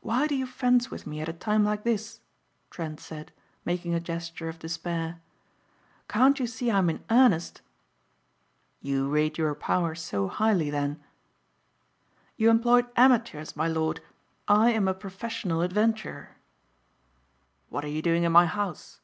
"Why 0.00 0.26
do 0.26 0.34
you 0.34 0.46
fence 0.46 0.90
with 0.90 1.06
me 1.06 1.20
at 1.20 1.28
a 1.28 1.34
time 1.34 1.66
like 1.66 1.84
this?" 1.84 2.20
Trent 2.70 2.98
said 2.98 3.30
making 3.66 3.92
a 3.92 4.00
gesture 4.00 4.48
of 4.48 4.58
despair. 4.58 5.20
"Can't 6.08 6.40
you 6.40 6.46
see 6.46 6.70
I 6.70 6.78
am 6.78 6.88
in 6.88 7.04
earnest?" 7.10 7.60
"You 8.80 9.10
rate 9.10 9.36
your 9.36 9.54
powers 9.54 10.00
so 10.00 10.28
highly 10.28 10.70
then?" 10.70 11.04
"You 12.38 12.48
employed 12.48 12.86
amateurs, 12.96 13.54
my 13.54 13.68
lord, 13.68 14.00
I 14.48 14.72
am 14.72 14.88
a 14.88 14.94
professional 14.94 15.60
adventurer." 15.60 16.36
"What 17.68 17.84
are 17.84 17.88
you 17.88 18.00
doing 18.00 18.22
in 18.22 18.32
my 18.32 18.46
house?" 18.46 18.98